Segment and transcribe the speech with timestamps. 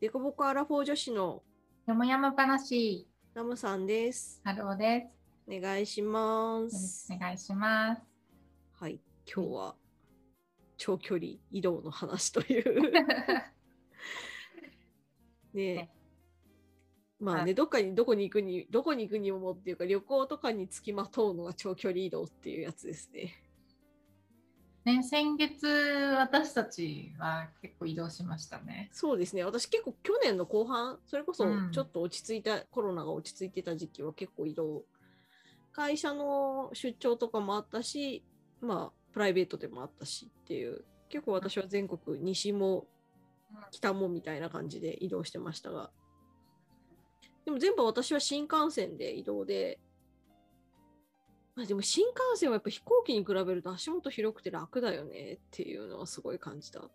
[0.00, 1.42] デコボコアラフォー女子の
[1.86, 4.40] よもやま話、ナムさんです。
[4.42, 5.10] ハローで
[5.46, 7.04] お願いします。
[7.04, 7.18] すお。
[7.18, 8.02] 願いします。
[8.80, 8.98] はい、
[9.30, 9.74] 今日は
[10.78, 12.92] 長距離移動の話という。
[15.52, 15.90] ねね
[17.20, 23.49] まあね、はいどっかにどこに行くにどこに行くにもっていうか旅行とかにつきまとうのが長距離移動っていうやつですね。
[24.84, 28.88] ね、先月私たちは結構移動しましたね。
[28.92, 29.44] そうですね。
[29.44, 31.70] 私結構去年の後半それこそうん。
[31.70, 34.84] ちょっと落ち着いた、コロナが落ち着いてた時期は結構移動。
[35.72, 38.24] 会社の出張とかもあったし
[38.60, 40.84] まあプライベートでもあったしっていう。
[41.10, 42.86] 結構私は全国西も
[43.70, 45.90] 北もみたいな感じで移動してましたが。
[47.44, 49.78] でも全部私は新幹線で移動で
[51.56, 56.80] まあでも新幹線はやっぱ飛行機に比べると足元広くて楽だよねっていうのはすごい感じた。
[56.80, 56.92] 確か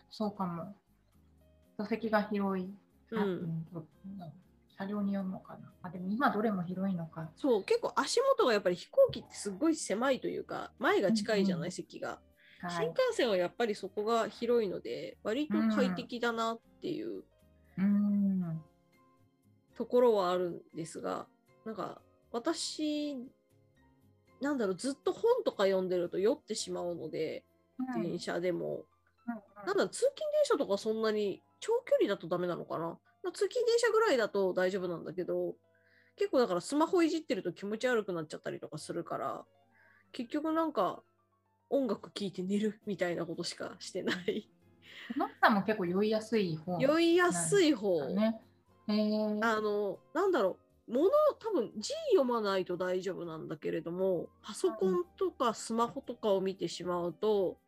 [0.00, 0.74] にそうかも。
[1.78, 2.72] 座席が広い。
[3.10, 3.66] うん
[4.78, 5.72] 車両によるのかな。
[5.82, 7.30] あでも今どれも広いのか。
[7.36, 12.08] そう結構足元がやっぱり飛行機ってすごい狭いというか前が近いじゃない、うんうん席が、
[12.60, 13.00] はい新幹。
[13.12, 17.22] 線はやっぱりそこが広いので割と快適だなっていう
[17.78, 18.60] うん。
[19.76, 21.26] ところはあるんですが
[21.64, 22.00] なんか
[22.36, 23.16] 私
[24.40, 27.44] なんだろうずっと本とか読んでると酔ってしまうので
[27.94, 28.84] うん電車でも、
[29.26, 29.34] うん
[29.66, 32.84] なんだろう通勤電車とかそんなに長距離だとダメなのかな？
[33.24, 35.54] まあ通勤電車ぐらいだと大丈夫なんだけど
[36.16, 39.44] 結構だからスマホいじってると気持ち悪くなっちゃったりとかするから
[40.12, 41.02] 結局なんか
[41.70, 44.48] 音楽聴いて寝るみたいなことしかしてない。
[45.16, 48.40] のっさんも結構酔いやすい方酔いやすい方、だね。
[48.88, 57.58] えー、あのなんだろう物多分字読まないと大丈夫なんだけれどもパソコンとかスマホとかを見てしまうと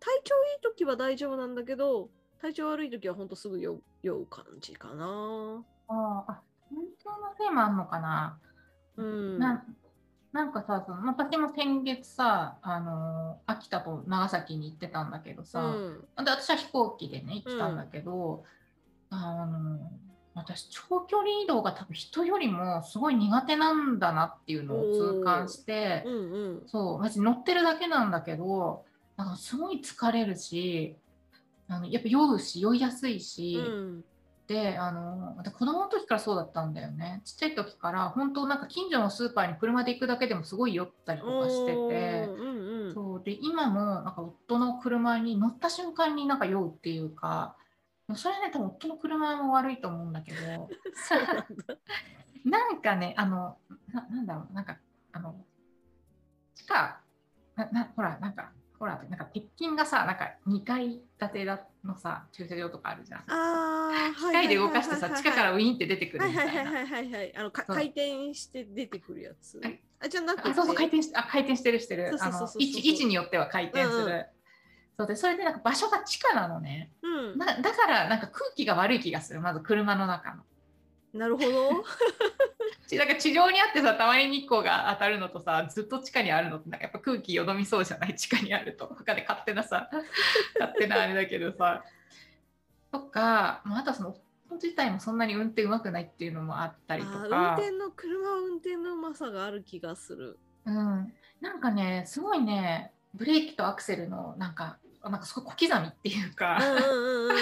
[0.00, 2.08] 体調いい時は大丈夫なんだけど
[2.40, 5.64] 体調悪い時はほんとすぐ酔う感じかな。
[5.88, 8.38] あーあ、本当のせいもあんのかな。
[8.96, 9.64] うん、な
[10.32, 18.44] なんかさその私も先月さ、あのー秋田と長崎に行ってたんだけどさ、うんで私は飛行機でね行ってたんだけど、
[19.10, 19.78] あのー
[20.36, 26.16] 私長距離移動が多分人よりもすごい苦手なんだなっていうのを痛感して、うんう
[26.58, 26.62] ん。
[26.66, 28.84] そう別に乗ってるだけなんだけど
[29.16, 30.94] なんかすごい疲れるし
[31.68, 33.56] あのやっぱ酔うし酔いやすいし。
[33.56, 34.04] うん。
[34.46, 37.20] であの私子供の時からそうだったんだよね。
[37.24, 42.94] ちっちゃい時から本当なんか近所のスーパーに車で行くだけでもすごい酔ったりとかしててうんうん。
[42.94, 47.56] そうで今もなんか夫の車に乗った瞬間になんか酔うっていうか
[48.14, 50.68] それはね多分夫の車も悪いと思うんだけど
[52.44, 53.58] なんかねあの
[53.92, 54.78] ななんだろうなんか
[55.12, 55.44] あの
[56.54, 57.00] 地下
[57.56, 61.44] ななほらなんかほらなんか鉄筋がさなんか2階建て
[61.84, 63.20] のさ駐車場とかあるじゃん。
[63.20, 66.52] ああ、機械で動かしてさ、地下からウィーンって出てくるはいみたいな。
[66.52, 67.36] はいはいはいはいはい。
[67.36, 69.80] あの回転して出てくるやつはい。
[70.00, 70.50] あじゃなくて。
[70.50, 74.26] あそうそう回転しあ回転してるしてるそうそうあのそうそう位置位置によっては回転する、
[74.98, 76.90] そうでそれでなんか場所が地下なのね。
[77.02, 77.38] うん。
[77.38, 79.40] なだからなんか空気が悪い気がする。
[79.40, 80.42] まず車の中の。
[81.12, 81.84] なるほど。
[82.88, 88.14] ちなんか地上にあってさたまに日光が当たるのとさずっと地下にあるのってなんかやっぱ空気よどみそうじゃない？
[88.16, 88.86] 地下にあると。
[88.86, 89.90] 他で勝手なさ。
[90.58, 91.84] 勝手なあれだけどさ。
[92.90, 94.16] とか、まあ、あとはその
[94.48, 100.38] 夫自体もそんなに運転うまくないっていうのもあったりとあー運か転の車は運転のうまさがある気がする。
[100.64, 104.78] うん、なんかねすごいねブレーキとアクセルのなんか
[105.10, 107.36] なんかすごい小刻みっていうか、うんうんうんうんうん。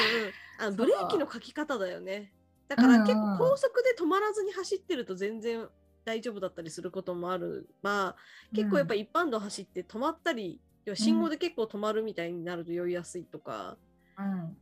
[0.60, 2.32] あブレーキのかき方だよね。
[2.68, 5.68] だから結構高速で止まらずに走ってると全然
[6.04, 7.68] 大丈夫だったりすることもある。
[7.82, 8.16] まあ
[8.54, 13.76] 結構やっぱ一般道走って止まったり、要は信号で結構止まるみたいになると酔いやすいとか、
[14.18, 14.56] うん、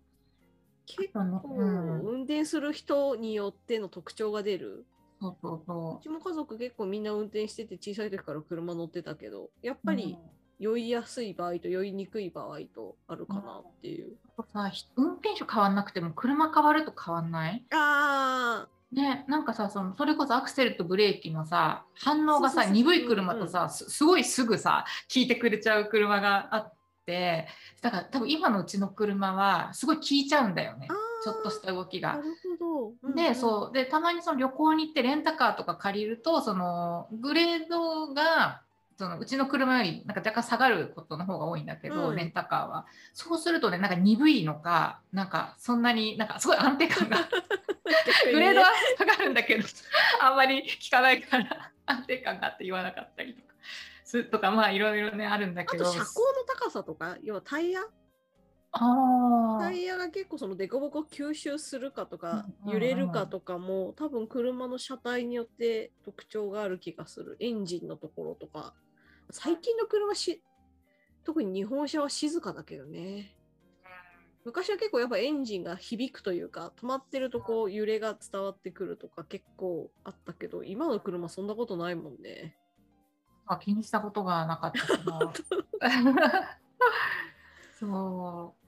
[0.86, 1.20] 結構
[1.56, 4.86] うん運転する人によっての特徴が出る。
[5.20, 9.78] そうそうそうちも家族結構みんな運転してて小さい時から車乗ってたけど、やっう。
[9.86, 14.12] ぱりうん酔いやすい場合と酔いにくい場合とあるかなっていう。
[14.38, 17.64] あとさひ運転手変わんなくても車変わると変わんない？
[17.72, 26.72] あね、なんかさそのそれこそアクセルとブレーキのさ反応がさ鈍い車とさ、すすごいすぐさ効いてくれちゃう車があっ
[27.06, 27.48] て
[27.80, 30.88] だから多分今のうちの車はすごい効いちゃうんだよね。
[31.24, 32.20] ちょっとした動きが。
[33.16, 33.74] でそう。
[33.74, 38.62] でたまにその旅行に行ってレンタカーとか借りるとそのグレードが
[39.02, 42.16] そのうちの車よりなんか若干下がることの方が多いんだけど、うん。
[42.16, 42.86] レンタカーは。
[43.12, 47.16] そうするとねなんか鈍いのかなんかそんなになんかすごい安定感が
[48.32, 49.64] グレードは下がるんだけど
[50.20, 53.54] あんまり効かないから安定感があって言わなかったりとか
[54.04, 55.84] するとかまあいろいろねあるんだけど。
[55.84, 57.80] あと車高の高さとか、要はタイヤ？
[58.74, 67.36] あタイヤが結構その凸凹吸収するかとか揺れるかとかも多分車の車体によって特徴がある気がする。
[67.40, 68.74] エンジンのところとか
[69.32, 70.42] 最近の車し
[71.24, 73.34] 特に日本車は静かだけどね
[74.44, 82.56] 昔は結構やっぱエンジンが響くというか止まってるとこう揺れが伝わってくるとか結構あったけど今の車そんなことないもんね
[83.46, 84.86] あ気にしたことがなかった。
[87.78, 88.62] そ う。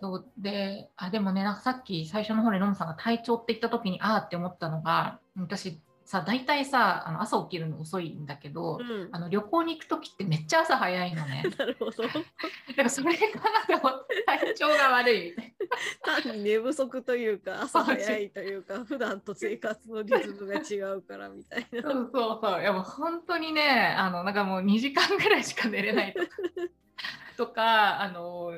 [0.00, 11.44] そうで、あ、でもね、なんかさっき最初の方でノムさんが体調って言った時に、ああって思ったのが、私さ、大体さ、あの朝起きるの遅いんだけど、うんあの旅行に行く時ってめっちゃ朝早いのね。
[11.58, 12.10] なるほど だ
[12.76, 15.54] からそれかなと思って体調が悪いみたい
[16.24, 21.90] 単に寝不足というか朝早いというか普段と生活のリズムが違うからみたいなな。
[21.92, 22.60] そうそうそう。
[22.60, 26.28] いやもう本当にね、あのなんかもう2時間ぐらいしか寝れないとか、
[27.36, 28.52] とかあの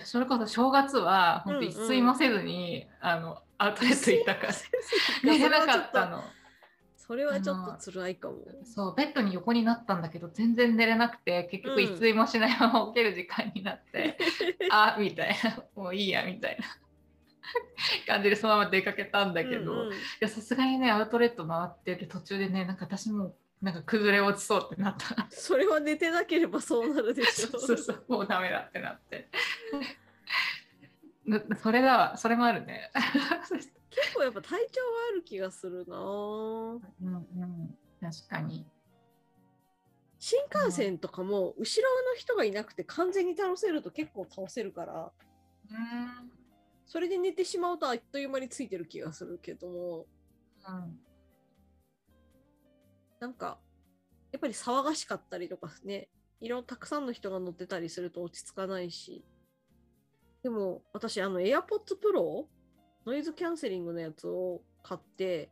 [0.00, 4.52] それこそ正月は本当に睡ませずに、あのアウトレット行ったから
[5.24, 6.22] 寝れなかったの。
[7.08, 8.36] それはちょっと辛いかも。
[8.64, 11.82] そうベッドに横になったんだけど全然寝れなくて結局うん。
[11.84, 14.18] 一睡もしないまま起きる時間になって、
[14.70, 15.64] あみたいな。
[15.74, 16.66] もういいやみたいな。
[18.06, 19.90] 感じでそのまま出かけたんだけど、
[20.26, 25.26] さすがにねアウトレット回ってる途中でねなんか私もなんか崩れ落ちそうってなった。
[25.30, 27.48] それは寝てなければそうなるでしょ。
[27.58, 29.28] そうそうそうもうダメだってなって。
[31.24, 32.16] なそれだわ。
[32.18, 32.90] それもあるね
[34.02, 35.96] 結構やっぱ体調はある気がするな。
[35.98, 38.66] うんうん確かに。
[40.20, 45.12] 新幹線とかも後ろの人がいなくて完全に倒せると結構倒せるから。
[45.70, 46.30] うん
[46.86, 49.68] それで寝てしまうとあっという間についてる気がするけど。
[49.68, 50.06] も
[50.66, 50.98] うん。
[53.20, 53.58] なんか
[54.32, 56.08] やっぱり騒がしかったりとかね。
[56.40, 59.24] いろたくさんの人が乗ってたりすると落ち着かないし。
[60.42, 62.46] でも私あの AirPods Pro
[63.08, 65.48] ノイズキャンセリングのやつを買って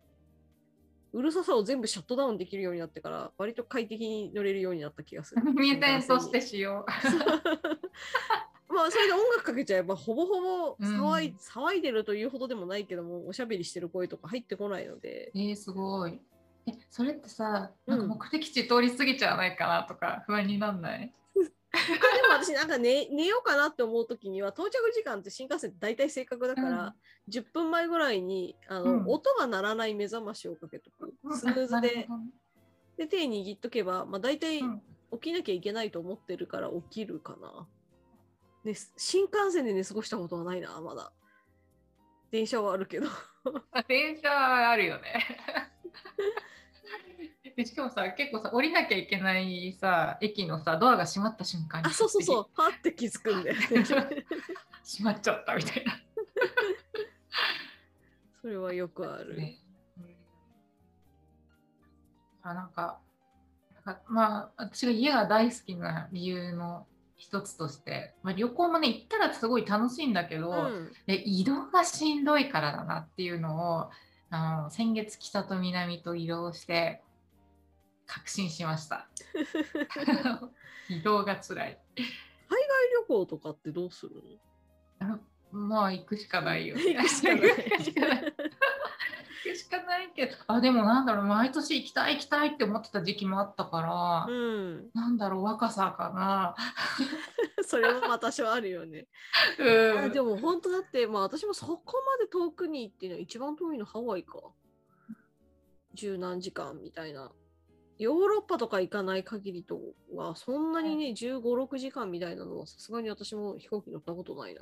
[1.15, 5.43] うるささを全部シャットダウンできるようになってから割と快適に乗れるようになった気がする。
[5.55, 6.85] 耳栓としてしよ
[8.69, 11.37] まあそれで音楽かけちゃえばほぼほぼ騒い,、うん。
[11.37, 15.33] 騒いでるというほどでもないけどもおしゃべりしてる声とか入ってこないので。
[15.35, 16.21] うえー、すごい。
[16.69, 18.09] えそれってさうんなん。
[18.09, 21.26] か目的地通り過ぎちゃわないかなとか不安になんない、あ
[21.77, 26.95] でも私なんか寝 寝ようかなって思う時には到着時間って新幹線って大体正確だから、
[27.29, 29.09] 10分前ぐらいにあの、うん。
[29.09, 31.15] 音が鳴らない目覚ましをかけとく。
[31.35, 32.09] スヌーズで
[32.97, 34.83] で手握っとけば、まあ、大体うん。
[35.13, 37.69] 起きなきゃいけないと思ってるから起きるかな、
[38.65, 41.13] ね、新幹線で寝過ごしたことはないなまだ。
[42.31, 43.07] 電車はあるけど。
[43.71, 45.39] あ電車はあるよね。
[47.57, 52.47] でしかもさ結構さ降りなきゃいけないさ駅のさドアが閉まった瞬間にあそうそうそう。
[52.55, 53.63] パッて気づくんだよね。
[54.85, 55.93] 閉まっちゃったみたいな。
[58.43, 59.59] それはよくある、ね。
[59.97, 60.17] うん。
[62.43, 63.01] あなんか
[63.75, 66.87] なんかまあ私が家が大好きな理由の
[67.17, 70.93] 一つとして、まあ、旅行もね行ったらすごい楽しいんだけど、うん。
[71.07, 73.91] で移動がしんどいからだなっていうのを
[74.29, 77.01] あの先月北と南と移動して
[78.07, 79.09] 確信しました。
[80.89, 81.79] 移動が辛い。
[82.97, 84.23] 旅行とかってどうする
[85.01, 85.15] の？
[85.15, 85.19] あ
[85.53, 86.83] まあ行くしかないよ、ね。
[86.95, 87.95] 行くしかない行くし
[89.69, 90.11] かない。
[90.15, 96.55] けど、あでもなんだろう毎年行きたい行きたいって思ってた時期もあったから、うんなんだろう若さかな。
[97.63, 99.09] それも私はあるよね
[99.59, 104.41] うんあでも本当だって、まあ私もそこまで遠くに行っていうのは一番遠いのハワイか。
[105.95, 107.31] 十何時間みたいな。
[107.99, 109.81] ヨーロッパとか行かない限りと
[110.15, 114.61] は、そんなにね、15、6時間みたいなのはさすがに私も飛行機乗ったことないな。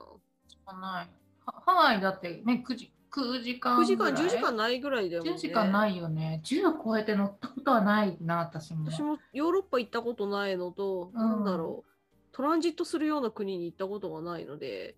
[0.80, 1.08] ない
[1.46, 5.30] はハワイだってね9時 ,9 時間9時間、ぐらい？10時間ないぐらいだよね。
[5.32, 6.40] 10時間ないよね。
[6.44, 8.90] 10超えて乗ったことはないな、私も。
[8.90, 11.90] 私もヨーロッパ行ったことないのと、うんなんだろう、
[12.32, 14.96] トランジットするような国に行ったことがないので、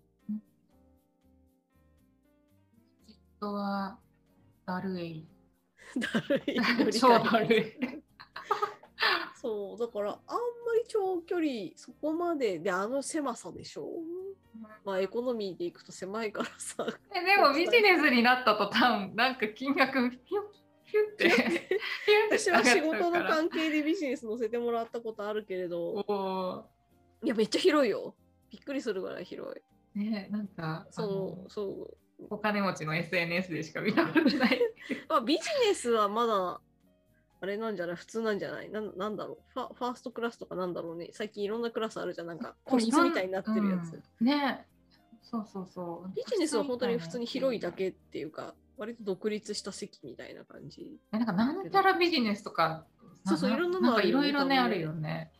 [3.39, 3.97] 人は
[4.65, 5.27] だるい。
[5.95, 6.21] だ
[6.83, 8.03] るい超だるい。
[9.41, 10.39] そう、だからあんま
[10.75, 13.87] り長距離そこまでであの狭さでしょ？
[14.83, 16.85] まあエコノミーで行くと狭いからさ。
[17.13, 20.21] えでもビジネスになった途端、なんか金額ピュッ
[21.17, 21.69] ピュッて。
[22.31, 26.65] 私は仕事の関係でビジネス乗せてもらったことあるけれど、お
[27.23, 28.15] いや、めっちゃ広いよ。
[28.49, 29.61] びっくりするぐらい広い。
[29.99, 31.97] ーねなんかあそのう、そう。
[32.31, 34.59] お金持ちの SNS でしか見たことない。
[35.07, 36.59] まあ、ビジネスはまだ
[37.39, 37.95] あれなんじゃない？
[37.95, 38.69] 普通なんじゃない？
[38.69, 39.37] なんなんだろう？
[39.53, 41.09] ファファーストクラスとかなんだろうね？
[41.13, 42.27] 最近いろんなクラスあるじゃん。
[42.27, 44.27] なんか個室みたいになってるやつ、うん。
[44.27, 44.65] ね。
[45.21, 46.11] そうそうそう。
[46.15, 50.97] ビジネスは本当に普通に広いだけっていうか割と独立した席みたいな感じ。
[51.11, 52.85] なんかなんちゃらビジネスとか。
[53.25, 54.57] そうそういろんなのいろいろね。
[54.57, 55.31] あるよね。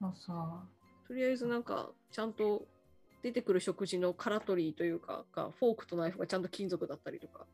[0.00, 1.06] そうそう。
[1.06, 2.66] とりあえずなんかちゃんと
[3.22, 7.46] 出てくる食事のカラトリーというかがフォークとナイフがちゃんと金属だったりとか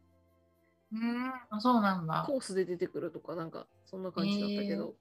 [0.92, 1.32] うん。
[1.50, 2.24] あそうなんだ。
[2.26, 4.94] コースで出てくるとかなんかそんな感じだったけど、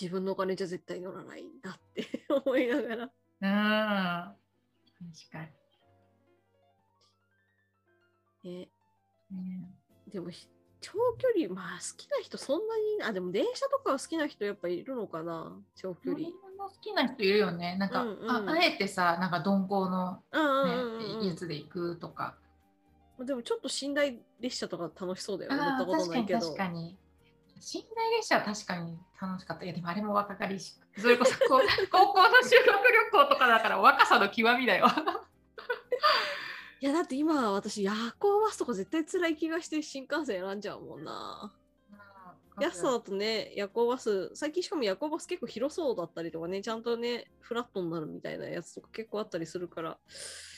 [0.00, 2.06] 自分のお金じゃ絶対乗らないなって
[2.44, 3.04] 思いながら。
[3.40, 4.36] うん。
[5.14, 5.52] 確かね
[8.42, 8.60] に、
[9.30, 9.74] ね
[10.08, 10.48] でもひ
[10.80, 15.60] 長距離まあ好きな人そんなにあでも電車とかは好きな人やっぱいるのかな？
[15.74, 16.22] 長距離。
[16.22, 17.76] 乗り物好きな人いるよね。
[17.78, 18.30] なんか、うんうん。
[18.30, 21.26] ああえてさなんか鈍行の、うんうんねうんうん。
[21.26, 22.38] やつで行くとか
[23.24, 25.56] でもちょっと寝台列車とか楽しそうだよね。
[25.58, 26.40] 乗ったあーことないけど。
[26.40, 26.96] 確かに
[27.56, 29.64] 寝台列車は確かに楽しかった。
[29.64, 31.32] いやでもあれも若かりしそれこそ
[31.90, 34.86] 高校の修学旅行とかだから若さの極みだよ。
[36.80, 41.52] いやだって今私夜行バスとか絶対辛い気がして新幹線選んじゃうもんな
[42.60, 49.98] 安さだとね夜行バス最近しかも夜行バス結構広そうだったりとかねちゃんとねフラットになるみたいなやつとか結構あったりするから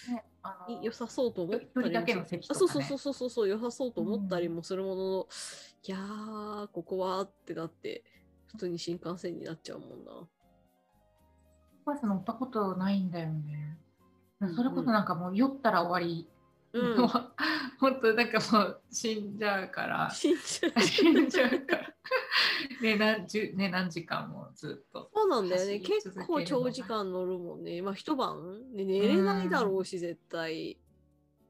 [0.09, 5.27] ねあのい良さそうと思ったりも一人だけの席とあそうそうそうそうそう良さそうと思ったりもするものの、
[5.85, 8.05] いやーここはってなって
[8.47, 10.29] 普通に新幹線になっちゃうもんな
[11.85, 13.77] バス乗ったことないんだよね。
[14.41, 16.27] うんそれこそなんかもう酔ったら終わり。
[16.73, 17.09] うん
[17.81, 20.11] 本当なんかもう死んじゃうから。
[20.11, 21.90] 死んじゃう 死んじゃうから。
[22.83, 25.11] ね何十ね何時間もずっと。
[25.15, 25.81] そうなんだよね。
[25.81, 27.83] 結構長時間乗るもんね。
[27.83, 30.79] まあ一晩、ね、寝れないだろうし絶対。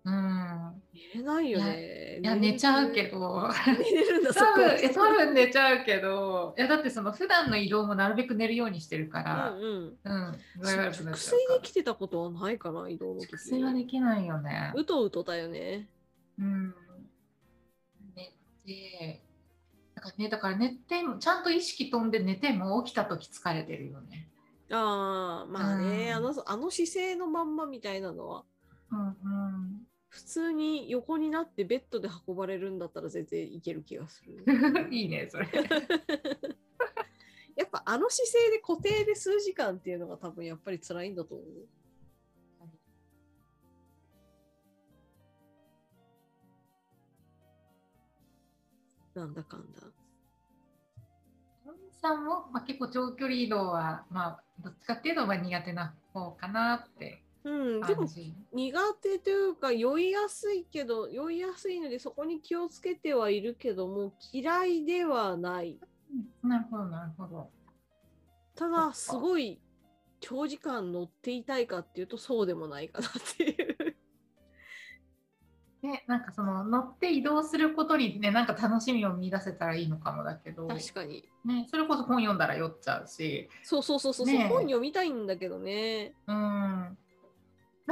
[0.04, 0.82] うん。
[0.94, 2.20] 寝れないよね。
[2.22, 3.48] いや寝ちゃうけど。
[3.66, 6.54] 寝れるんだ多分え多分寝ちゃうけど。
[6.56, 9.98] いやだってその普段の移動もなるべく寝るようにしてるから、うんうん。
[10.02, 10.38] うん。
[10.60, 13.28] 熟睡できてたことはないかな移動の時。
[13.32, 14.72] 熟睡はできないよね。
[14.74, 15.88] うとうとだよね。
[16.38, 16.74] うん。
[18.16, 18.32] 寝
[18.64, 19.22] て、
[20.00, 24.28] だからね、だから寝ても、ちゃんと意識飛んで寝ても起きた時疲れてるよね。
[24.72, 28.44] ああまあね、うんあのあの姿勢のまんまみたいなのは
[28.92, 34.92] うん普通に横になってベッドで運ばれるんだったら全然いける気がするうん。
[34.94, 35.48] いいね、それ。
[37.56, 41.46] やっぱあの姿勢で固定で数時間っていうのが多分やっぱり辛いんだと思う
[49.20, 49.82] なんだかんだ
[52.00, 58.06] さんも、まあ、結構長距離移動は、まあ、どっちかっていうとまあ苦手な方かなってうんでも。
[58.54, 65.78] 苦手というか酔いやすいけど酔いやすいのでそこに気をつけてはいるけども嫌いではない
[66.42, 67.50] うんなるほど、なるほど。
[68.56, 69.60] ただすごい
[70.20, 73.89] 長時間乗っていたいかっていうとそうでもないかなっていう
[75.82, 81.24] ね、なんかその乗って移動することにね、なんか楽しみを見出せたらいいのかもだけど、確かに。
[81.44, 84.44] ね、それこそ本読んだら酔っちゃうし、そうそうそうそう、ね。
[84.44, 86.12] え本読みたいんだけどね。
[86.26, 86.34] うん。
[86.34, 86.94] な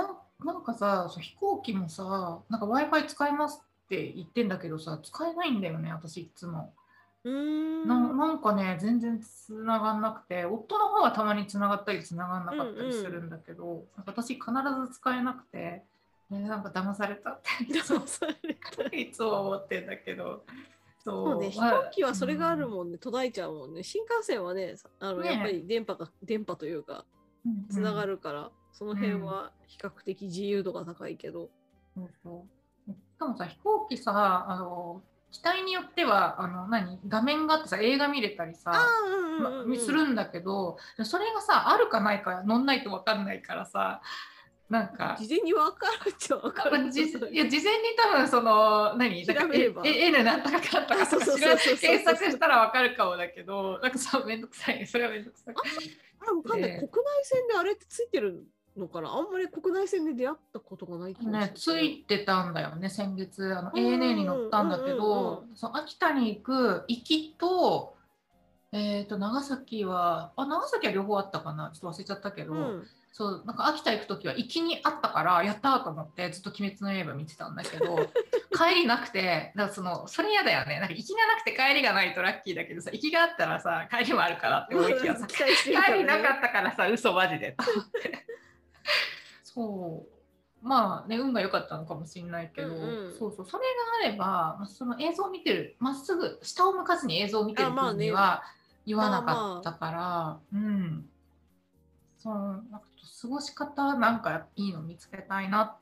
[0.03, 6.75] んなんかさ、そう飛行機もさ、なんか Wi-Fi 使えますって言ってんだけどさ、使えないんだよね、私いつも。
[7.25, 7.89] うーん。
[7.89, 14.45] ななんかね、全然つながんなくて、夫の方はたまにつながったりつながんなかったりするんだけど、なんか私必
[14.89, 15.85] ず使えなくて、
[16.31, 17.73] ね、なんか騙されたって。
[17.73, 18.97] 騙された。
[18.97, 20.45] いつも思ってんだけど。
[20.99, 23.83] そそうね、飛まあ行機はそれがあるもんね、途絶えちゃうもんね。
[23.83, 27.05] 新幹線はね、さあのやっぱり電波が、電波というか、
[27.47, 31.49] うんつながるから、その辺は比較的自由度が高いけど。
[31.95, 32.59] そうそう。
[32.91, 38.73] しかもさ飛行機さあの機体によってはあの何画面があってさ映画見れたりさ
[39.05, 44.01] うんうんうん、するんだけどそれがさあるかないか乗んないと分かんないからさ
[44.69, 45.17] なんか。
[45.19, 46.91] 事前に分かるっちゃ分かる。
[46.93, 49.25] じいや事前に多分その何？
[49.27, 51.75] 調べれ N なんとかかんとかあそうそう調べそうそう。
[51.75, 54.87] そう検索したら分かるかもだけどなんかさめんどくさい。
[54.87, 55.55] それはめんどくさい。
[56.21, 58.45] あわかんない、ええ国内線であれってついてる
[58.77, 59.09] のかな？
[59.09, 67.95] あんまり国内線で出会ったことがないね、ついてたんだよね、先月、あのうん ANA に乗ったんだけど、そう秋田に行く行きと、
[68.73, 77.97] えー、と長崎はあ、長崎は両方あったかな、ちょっと忘れちゃったけど、うん、そうなんか秋田行くときは行きにあったから、やったーと思って、ずっと鬼滅の刃見てたんだけど、
[78.53, 87.53] 帰りなくて、だからそのそれ嫌だよね、なんか行きがなくて帰りがないとラッキーだけどさ、行きがあったらさ、帰りもあるからって思いきや帰りなかったからさ、嘘マジで。
[87.53, 88.27] と思って。
[89.43, 90.19] そう。
[90.61, 93.17] まあね運が良かったのかもしれないけど、うんうん。
[93.19, 93.47] そうそう。
[93.49, 93.65] それ
[94.03, 94.25] があれば
[94.59, 97.97] まあその映像を見てるまっすぐ下を向かずに映像を見てるあまあね。
[97.97, 98.43] 分には
[98.89, 101.11] 言わなかったから、うん。
[102.17, 102.81] そうなんか
[103.21, 105.79] 過ごし方なんかいいの見つけたいな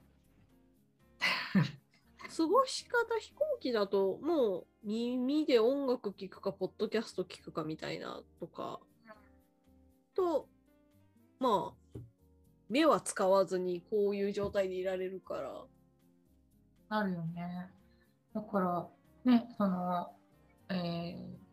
[2.36, 8.80] 過ごし方飛行機だともう耳で音楽聴くかポッドキャスト聴くかみたいなとか。
[10.14, 10.48] と
[11.38, 11.98] まあ
[12.68, 15.64] 目は使わずにこういう状態でいられるから。
[16.88, 17.70] なるよね。
[18.34, 18.88] だから
[19.24, 20.12] ねその
[20.68, 21.45] えー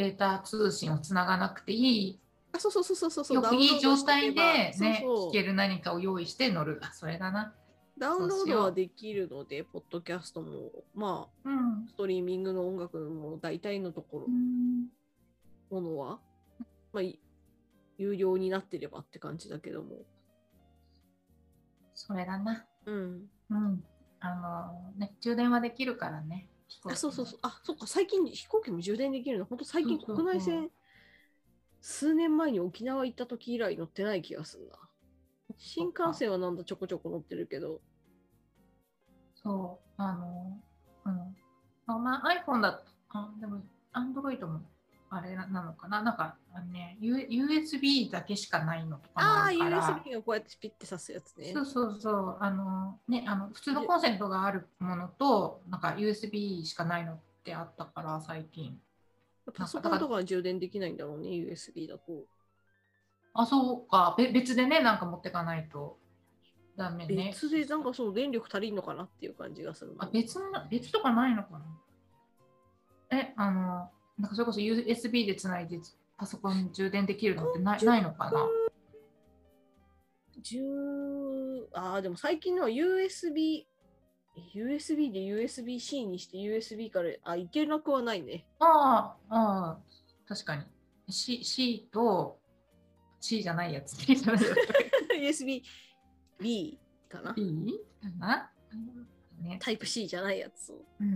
[0.00, 2.20] データ通信をつながなくていい。
[2.52, 3.54] あそうそうそうそうそう。
[3.54, 5.28] いい状態でねそうそう。
[5.28, 6.80] 聞ける何かを用意して乗る。
[6.82, 7.54] あそれだな。
[7.98, 10.70] ダウンロードはできるのでポッドキャストも。
[10.94, 11.86] まあうん。
[11.86, 14.26] ストリーミングの音楽も大体のところ。
[15.70, 16.18] ものは、
[16.92, 17.20] まあ、い
[17.98, 19.98] 有料になってればって感じだけども。
[21.94, 22.64] それだな。
[22.86, 23.28] うん。
[23.50, 23.84] うん。
[24.20, 26.49] あのね充電はできるからね
[26.84, 27.38] あそうそうそう。
[27.42, 29.44] あそっか最近飛行機も充電できるの。
[29.44, 30.70] 本当最近国内線
[31.80, 34.76] 数年前に沖縄行った時以来乗ってない気がするな。
[35.56, 37.80] 新幹線はなんだちょこちょこ乗ってるけど。
[39.34, 40.02] そう。
[40.02, 40.60] あの
[41.06, 41.36] うん。
[41.86, 43.62] あまあ iPhone だあでも
[43.92, 44.60] Android も
[45.12, 46.02] あれなのかな？
[46.02, 51.52] なんかあのね U- USB だけしかないのとかもああ USB がこうやってピッて刺すやつね。
[51.52, 52.36] そうそうそう。
[52.40, 58.80] あのねあの普通のコンセントがあるものとなんか USB しかないのってあったから最近。
[59.52, 62.12] パソコンとかは充電できないんだろうね USB だと。
[63.34, 64.14] あそうか。
[64.16, 65.98] べ別でねなんか持ってかないと。
[66.76, 67.30] ダメね。
[67.32, 73.18] 別でなんかその電力足りんのかなっていう感じがするあ別の別とかないのかな？
[73.18, 75.80] えあのなんかそれこそ USB でつないで
[76.18, 78.46] パソコン充電できるのってないないのかな
[80.42, 83.64] ？10ああでも最近のは USB
[84.54, 88.44] USB で USB-C にして USB からあいけなくはないね。
[88.58, 89.78] ああああ
[90.28, 90.64] 確かに。
[91.08, 92.38] C, C と
[93.20, 93.94] C じゃないやつ。
[95.18, 96.78] USB-B
[97.08, 97.32] かな。
[97.32, 98.52] B かな、
[99.42, 99.58] ね。
[99.60, 100.76] タイプ C じゃないやつを。
[101.00, 101.08] うん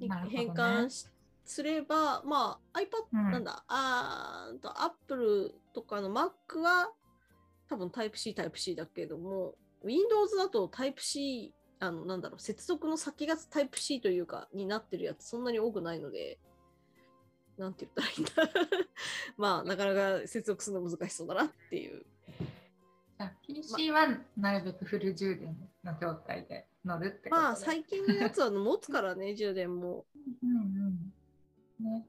[0.00, 0.28] うん。
[0.28, 1.06] 変換し
[1.50, 3.30] すれば、まあ iPad、うん。
[3.32, 6.92] なんだあーんと Apple とかの Mac は
[7.68, 16.38] 多分 Type-C、Type-C だけども Windows だと Type-C あのなんだろう接続の先が Type-C というかになってるやつそんなに多くないので
[17.58, 18.88] なんて言ったらいいんだ。
[19.36, 22.04] まあなかなか接続するの難しそうだなっていう。
[23.46, 27.42] PC はなるべくフル充電の状態で乗るってことで。
[27.42, 30.06] まあ最近のやつは持つからね充電も。
[30.42, 30.60] うんう
[30.90, 31.12] ん
[31.80, 32.06] ね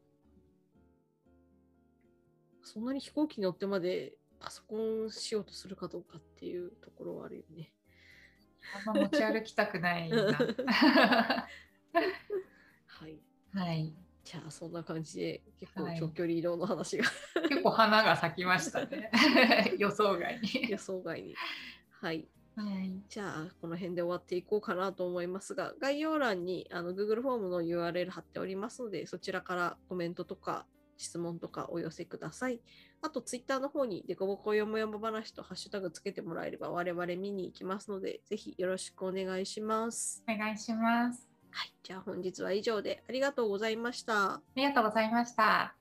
[2.63, 7.71] そんなに飛行機に乗ってまでパソコンしようとするかどうかっていうところはあるよね。
[8.88, 11.47] あんま持ち歩きたくないなは
[13.07, 13.19] い。
[13.53, 17.03] はいじゃあそんな感じで結構はい長距離移動の話が
[17.49, 19.12] 結構花が咲きましたね
[19.77, 21.36] 予想外に予想外に。
[21.89, 22.27] はい。
[22.56, 30.66] はいじゃあこの辺で終わっていこうかなと思いますが概要欄にあの Google フォームの URL 貼っておりますのでそちらからコメントとか
[31.02, 32.62] 質問とかお寄せください。
[33.02, 40.24] あと Twitter の方にデコボコよもやま話とハッシュタグつけてもらえれば我々見に行きますのでぜひよろしくお願いします。
[40.30, 41.74] お願いしますはい。
[41.84, 44.34] じゃあ本日は以上でありがとうございました。
[44.36, 45.81] ありがとうございました